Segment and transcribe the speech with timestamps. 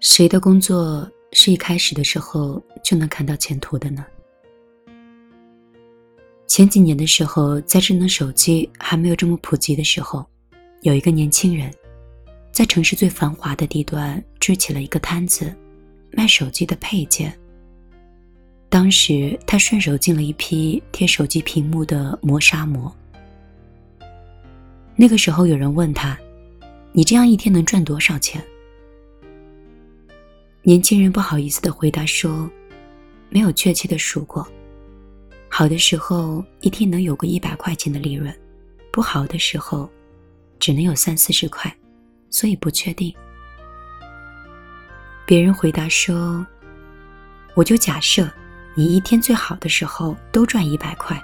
[0.00, 4.02] 谁的工作是一开始的时候就能看到前途的呢？
[6.46, 10.26] 前几年的时候，在智能手机还没有这么普及的时候，
[10.80, 11.70] 有一个年轻人，
[12.50, 15.54] 在城市最繁华的地段支起了一个摊子，
[16.12, 17.38] 卖手机的配件。
[18.70, 22.90] 当时他顺手进了一批贴手机屏幕的磨砂膜。
[24.96, 26.18] 那个时候有人问他
[26.92, 28.42] ：“你这样一天能赚多少钱？”
[30.62, 32.48] 年轻人不好意思的回答说
[33.30, 34.46] ：“没有确切的数过，
[35.48, 38.34] 好的时候一天能有个一百块钱的利润，
[38.92, 39.90] 不好的时候，
[40.58, 41.74] 只能有三四十块，
[42.28, 43.14] 所以不确定。”
[45.24, 46.46] 别人回答说
[47.56, 48.30] ：“我就假设
[48.74, 51.18] 你一天最好的时候都赚一百块，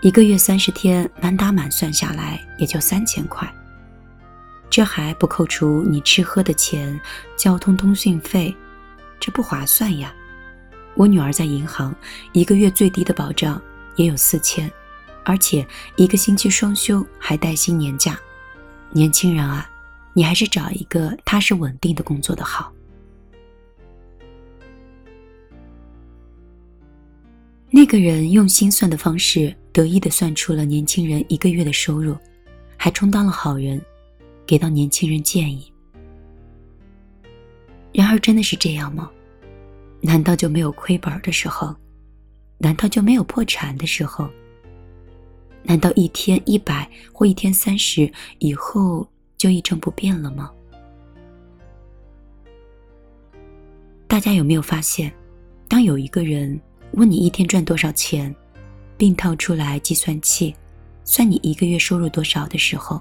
[0.00, 3.48] 一个月三十天满打满算下来也就三千块。”
[4.70, 7.00] 这还不扣除你吃喝的钱、
[7.36, 8.54] 交通通讯费，
[9.18, 10.14] 这不划算呀！
[10.94, 11.94] 我女儿在银行，
[12.32, 13.60] 一个月最低的保障
[13.96, 14.70] 也有四千，
[15.24, 15.66] 而且
[15.96, 18.18] 一个星期双休还带薪年假。
[18.90, 19.68] 年轻人啊，
[20.12, 22.72] 你还是找一个踏实稳定的工作的好。
[27.70, 32.16] 那个人用心算的方式，得意的算出了年轻人一个月的收入，
[32.76, 33.80] 还充当了好人。
[34.48, 35.70] 给到年轻人建议。
[37.92, 39.10] 然而，真的是这样吗？
[40.00, 41.76] 难道就没有亏本的时候？
[42.56, 44.26] 难道就没有破产的时候？
[45.62, 50.50] 难道一天一百或一天三十以后就一成不变了吗？
[54.06, 55.12] 大家有没有发现，
[55.68, 56.58] 当有一个人
[56.92, 58.34] 问你一天赚多少钱，
[58.96, 60.54] 并掏出来计算器
[61.04, 62.98] 算你一个月收入多少的时候？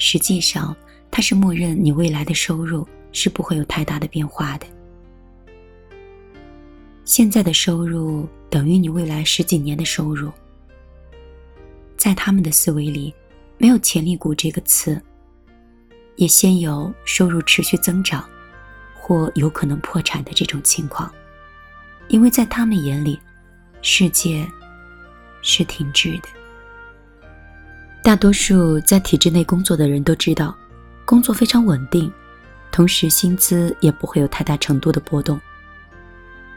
[0.00, 0.74] 实际上，
[1.10, 4.66] 他是默认你未来的收入是不会有太大的变化的。
[7.04, 10.32] 现在的收入等于你未来十几年的收入。
[11.98, 13.12] 在他们的思维里，
[13.58, 15.00] 没有“潜力股”这个词，
[16.16, 18.26] 也先有收入持续增长，
[18.94, 21.12] 或有可能破产的这种情况，
[22.08, 23.20] 因为在他们眼里，
[23.82, 24.48] 世界
[25.42, 26.39] 是停滞的。
[28.02, 30.56] 大多数在体制内工作的人都知道，
[31.04, 32.10] 工作非常稳定，
[32.72, 35.38] 同时薪资也不会有太大程度的波动。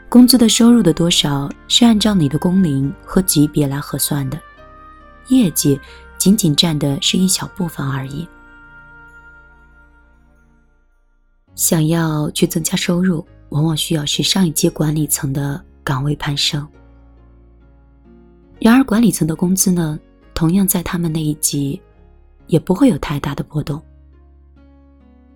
[0.08, 4.40] 工资的收入的多少是按照你的工龄和级别来核算的，
[5.28, 5.78] 业绩
[6.16, 8.26] 仅仅占的是一小部分而已。
[11.54, 16.66] 想要去增加收入，往往需要是上一级管理层的岗位攀升。
[18.58, 19.98] 然而，管理层的工资呢？
[20.34, 21.80] 同样在他们那一级，
[22.48, 23.80] 也不会有太大的波动。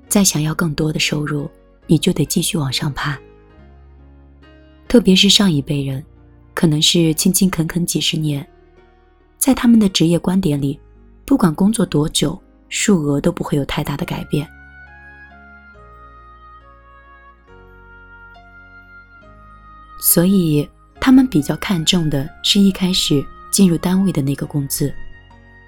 [0.08, 1.48] 再想要更多的收入，
[1.86, 3.18] 你就得继续往上爬。
[4.88, 6.04] 特别是上一辈人，
[6.54, 8.46] 可能是勤勤恳恳几十年，
[9.36, 10.80] 在他们的职业观点里，
[11.24, 14.48] 不管工作多久，数额都不会有太大的改变。
[20.00, 20.68] 所以，
[21.00, 23.24] 他们比较看重的是一开始。
[23.50, 24.94] 进入单位的那个工资，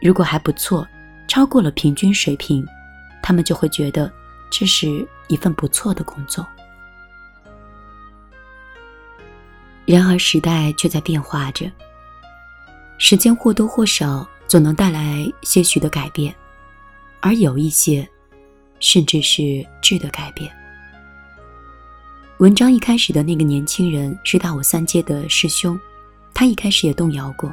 [0.00, 0.86] 如果还不错，
[1.26, 2.64] 超过了平均水平，
[3.22, 4.12] 他们就会觉得
[4.50, 6.46] 这是一份不错的工作。
[9.86, 11.70] 然而时代却在变化着，
[12.98, 16.34] 时间或多或少总能带来些许的改变，
[17.20, 18.08] 而有一些，
[18.78, 20.50] 甚至是质的改变。
[22.38, 25.78] 文章一开始的那个年轻人是大我三届的师兄，
[26.32, 27.52] 他一开始也动摇过。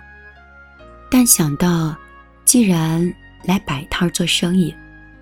[1.10, 1.96] 但想到，
[2.44, 3.14] 既然
[3.44, 4.76] 来摆摊做生意，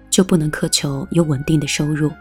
[0.10, 2.12] 就不能苛求有稳定的收入。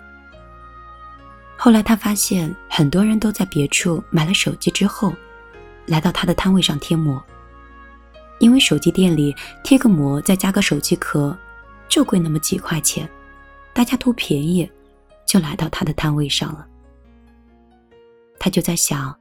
[1.57, 5.15] 后来他发现，很多人都在别处买了手机之后，
[5.87, 7.23] 来到他的摊位上贴膜，
[8.39, 11.37] 因为手机店里贴个膜再加个手机壳，
[11.89, 13.09] 就贵那么几块钱，
[13.73, 14.71] 大家图便宜，
[15.25, 16.67] 就来到他的摊位上了。
[18.39, 19.17] 他就在想，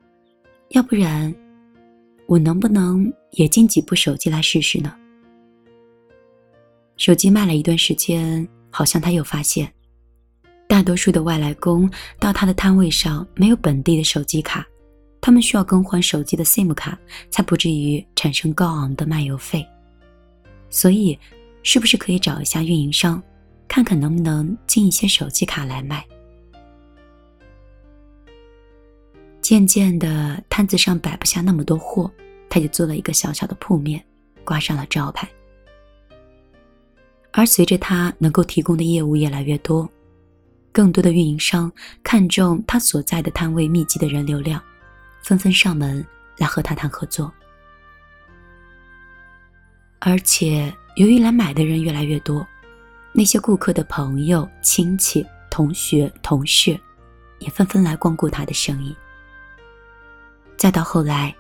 [0.70, 1.34] 要不然。
[2.34, 4.92] 我能不能也进几部手机来试试呢？
[6.98, 9.72] 手机卖了一段时间，好像他又发现，
[10.68, 11.88] 大多数的外来工
[12.18, 14.66] 到他的摊位上没有本地的手机卡，
[15.22, 16.98] 他们需要更换手机的 SIM 卡，
[17.30, 19.64] 才不至于产生高昂的漫游费。
[20.72, 21.16] 所以，
[21.62, 23.22] 是不是可以找一下运营商，
[23.68, 26.04] 看看能不能进一些手机卡来卖？
[29.44, 32.10] 渐渐的，摊子上摆不下那么多货，
[32.50, 34.02] 他就做了一个小小的铺面，
[34.46, 35.30] 挂上了招牌。
[37.34, 39.88] 而随着他能够提供的业务越来越多，
[40.72, 41.70] 更多的运营商
[42.02, 44.64] 看中他所在的摊位密集的人流量，
[45.22, 46.04] 纷纷上门
[46.38, 47.30] 来和他谈合作。
[50.00, 52.48] 而且，由于来买的人越来越多，
[53.12, 56.80] 那些顾客的朋友、亲戚、同学、同事
[57.40, 58.96] 也纷纷来光顾他的生意。
[60.58, 61.36] 再到后来，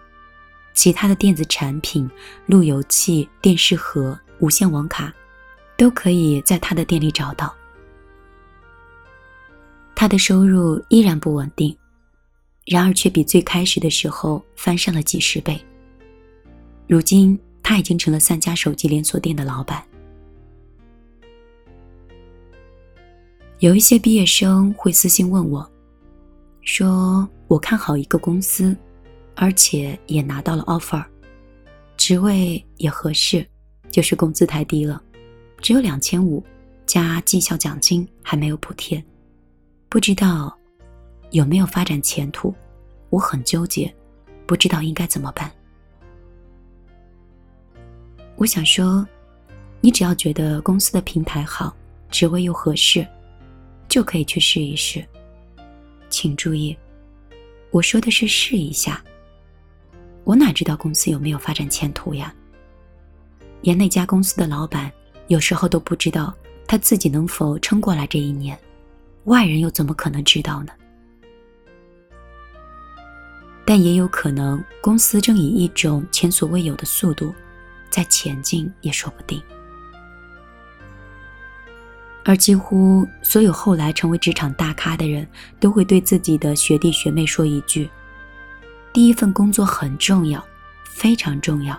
[0.74, 2.10] 其他的电子产品、
[2.46, 5.14] 路由器、电视盒、无线网卡，
[5.78, 7.54] 都可以在他的店里找到。
[9.96, 11.76] 他的收入依然不稳定，
[12.66, 15.60] 然而却比最开始的时候翻上了几十倍。
[16.88, 17.40] 如今。
[17.66, 19.82] 他已经成了三家手机连锁店的老板。
[23.60, 25.72] 有一些毕业生会私信问我，
[26.62, 28.76] 说我看好一个公司，
[29.36, 31.04] 而且也拿到了 offer，
[31.98, 33.46] 职位也合适，
[33.90, 35.02] 就是工资太低了，
[35.60, 36.44] 只有两千五，
[36.86, 39.04] 加绩效奖金还没有补贴，
[39.90, 40.56] 不知道
[41.32, 42.54] 有没有发展前途，
[43.10, 43.94] 我很纠结，
[44.46, 45.52] 不知道应该怎么办。
[48.36, 49.08] 我想说，
[49.82, 51.76] 你只要觉得公司的平台好，
[52.10, 53.06] 职位又合适，
[53.88, 55.04] 就可以去试一试。
[56.10, 56.76] 请注意，
[57.72, 59.04] 我说的是试一下。
[60.24, 62.34] 我哪知道公司有没有发展前途呀？
[63.62, 64.92] 连那家公司的老板
[65.28, 66.34] 有时候都不知道
[66.68, 68.58] 他自己能否撑过来这一年，
[69.26, 70.74] 外人又怎么可能知道呢？
[73.66, 77.34] 但也有可能，公司正以一种前所未有的速度。
[77.90, 79.40] 在前进也说不定，
[82.26, 85.28] 而几乎所有后来成为职场大咖的人
[85.60, 87.88] 都会对自己的学弟学妹说一句
[88.94, 90.42] ：“第一份工作很重要，
[90.86, 91.76] 非常重要，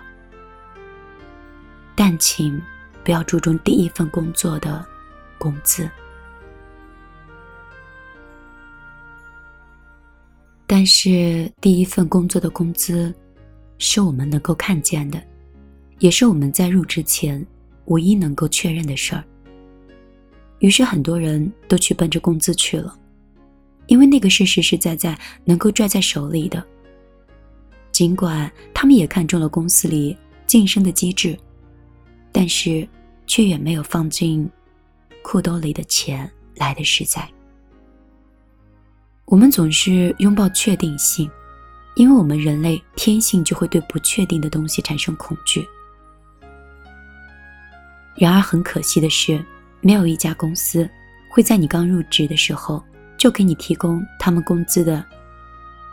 [1.95, 2.61] 但请
[3.05, 4.85] 不要注重第一份工作的
[5.37, 5.89] 工资。”
[10.67, 13.13] 但是第一份工作的工资
[13.77, 15.21] 是我们能够看见的。
[15.99, 17.43] 也是我们在入职前
[17.85, 19.23] 唯一能够确认的事儿。
[20.59, 22.93] 于是很多人都去奔着工资去了，
[23.87, 26.61] 因为那个是实实在在能够拽在手里的。
[27.95, 31.39] 尽管他们也看中了公司里晋升的机制，
[32.29, 32.85] 但是
[33.25, 34.51] 却远没有放进
[35.23, 37.25] 裤兜里的钱来的实在。
[39.23, 41.31] 我们总是拥抱确定性，
[41.95, 45.65] 因为我们人类天性就会对不确定的东西产生恐惧。
[48.17, 49.41] 然而很可惜的是，
[49.79, 50.85] 没有一家公司
[51.29, 52.83] 会在你刚入职的时候
[53.17, 55.01] 就给你提供他们工资的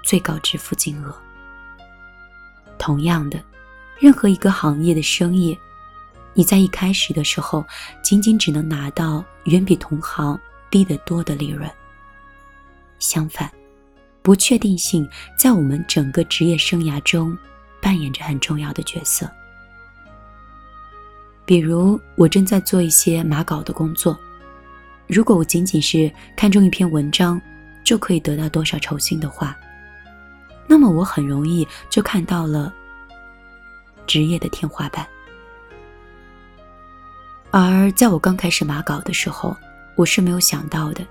[0.02, 1.14] 最高支付金额。
[2.82, 3.40] 同样的，
[4.00, 5.56] 任何一个行业的生意，
[6.34, 7.64] 你在一开始的时候
[8.02, 10.37] 仅仅只能拿到远比同行
[10.69, 11.70] 低得多的利润。
[12.99, 13.49] 相反，
[14.20, 15.08] 不确定性
[15.38, 17.38] 在我们整个职业生涯中
[17.81, 19.31] 扮演着很重要的角色。
[21.44, 24.19] 比如，我正在做一些码稿的工作。
[25.06, 27.40] 如果我仅仅是看中一篇文章
[27.84, 29.56] 就可以得到多少酬薪的话，
[30.66, 32.72] 那么我很容易就看到了
[34.06, 35.06] 职业的天花板。
[37.50, 39.54] 而在我刚开始码稿的时候，
[39.96, 41.06] 我是没有想到的，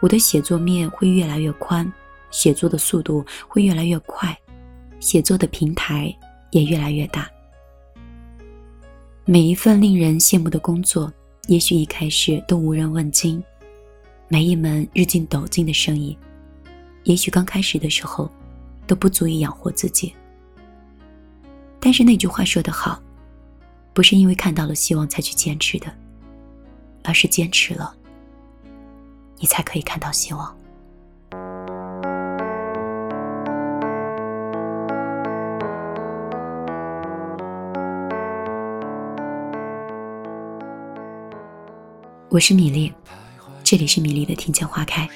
[0.00, 1.90] 我的写作面会越来越宽，
[2.30, 4.36] 写作的速度会越来越快，
[4.98, 6.12] 写作的平台
[6.50, 7.30] 也越来越大。
[9.24, 11.12] 每一份令人羡慕的工作，
[11.46, 13.40] 也许一开始都无人问津；
[14.26, 16.18] 每一门日进斗金的生意，
[17.04, 18.28] 也许刚开始的时候
[18.86, 20.14] 都不足以养活自己。
[21.80, 23.00] 但是那句话说得好，
[23.92, 25.86] 不是因为看到了希望才去坚持的，
[27.04, 27.94] 而是坚持了，
[29.38, 30.56] 你才可以看到希望。
[42.28, 42.92] 我是米粒，
[43.64, 45.08] 这里是米粒的庭前花开。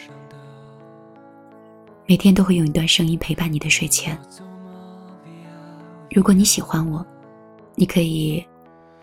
[2.11, 4.19] 每天都会用一段声音陪伴你的睡前。
[6.11, 7.07] 如果你喜欢我，
[7.76, 8.45] 你可以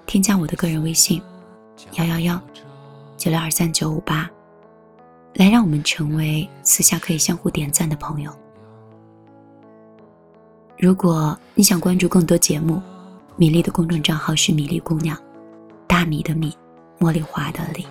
[0.06, 1.22] 添加我的个人微信：
[1.94, 2.38] 幺幺幺
[3.16, 4.30] 九六二三九五八，
[5.36, 8.32] 来让我们成为私下可以相互点赞的朋友。
[10.78, 12.82] 如果你想关注更多节目，
[13.38, 15.18] 米粒的公众账号是米粒姑娘，
[15.88, 16.54] 大米的米，
[17.00, 17.86] 茉莉花的莉。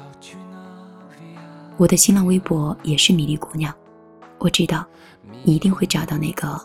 [1.79, 3.75] 我的新浪微博也是米粒姑娘，
[4.47, 4.87] 我知道
[5.43, 6.65] 你一定会找到那个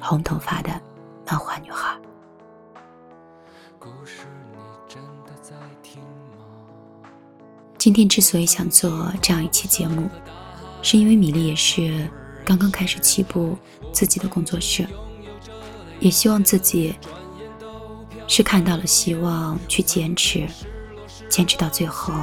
[0.00, 0.70] 红头发的
[1.26, 1.94] 漫画女孩。
[7.76, 10.08] 今天之所以想做这样一期节目，
[10.80, 12.08] 是因为米粒也是
[12.46, 13.58] 刚刚开始起步
[13.92, 14.88] 自己的工作室，
[16.00, 16.94] 也希望自己
[18.26, 20.48] 是看到了希望去坚持，
[21.28, 22.14] 坚持到最后，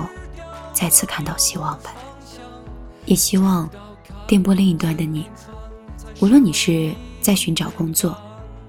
[0.73, 1.93] 再次看到希望吧。
[3.05, 3.69] 也希望
[4.27, 5.29] 电波另一端的你，
[6.19, 6.91] 无论你是
[7.21, 8.17] 在寻找工作，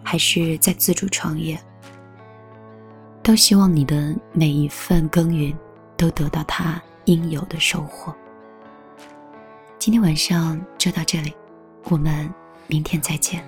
[0.02, 1.58] 还是在自主创业，
[3.22, 5.56] 都希望你的每一份耕耘
[5.96, 8.14] 都得到它应有的收获。
[9.78, 11.32] 今天晚上就到这里，
[11.84, 12.30] 我们
[12.66, 13.42] 明天再见。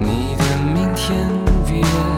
[0.00, 1.28] 你的明天
[1.64, 2.17] 它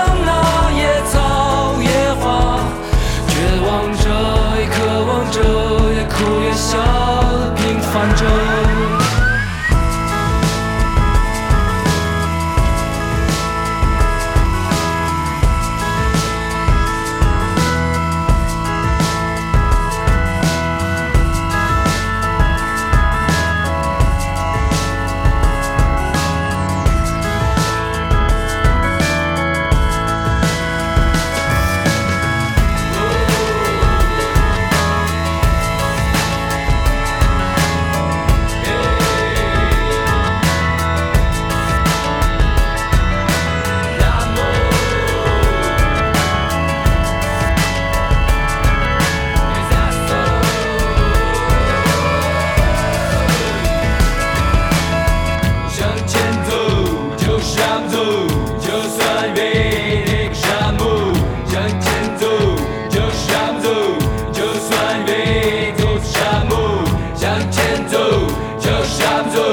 [69.41, 69.47] 走，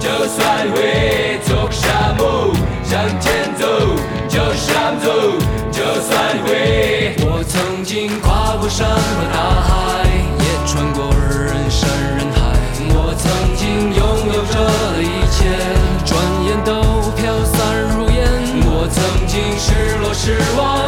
[0.00, 2.52] 就算会走沙漠，
[2.82, 3.66] 向前走，
[4.28, 5.06] 就想走，
[5.70, 6.10] 就算
[6.44, 7.14] 会。
[7.20, 8.98] 我曾经跨过山和
[9.32, 12.36] 大海，也穿过人山人海。
[12.90, 14.02] 我曾经拥
[14.34, 14.58] 有着
[15.00, 15.38] 一切，
[16.04, 16.10] 转
[16.44, 16.72] 眼都
[17.14, 17.56] 飘散
[17.96, 18.18] 如烟。
[18.66, 18.96] 我曾
[19.28, 20.87] 经失落失望。